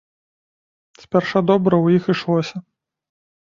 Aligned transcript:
Спярша 1.03 1.39
добра 1.51 1.75
ў 1.79 2.01
іх 2.01 2.09
ішлося. 2.15 2.55